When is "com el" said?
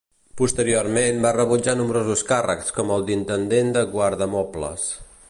2.79-3.07